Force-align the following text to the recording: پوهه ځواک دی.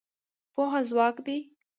پوهه 0.53 0.81
ځواک 0.89 1.17
دی. 1.25 1.37